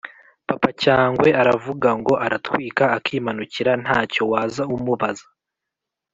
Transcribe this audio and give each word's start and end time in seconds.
Papacyangwe 0.49 1.29
aravugango 1.41 2.13
aratwika 2.25 2.83
akimanukira 2.97 3.71
ntacyo 3.83 4.21
waza 4.31 4.63
umubaza 4.75 5.25